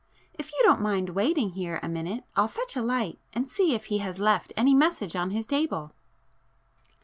[0.33, 3.85] If you don't mind waiting here a minute I'll fetch a light and see if
[3.85, 5.91] he has left any message on his table."